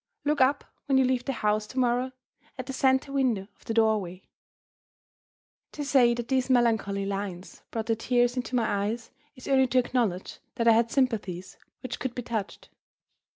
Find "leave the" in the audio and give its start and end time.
1.05-1.31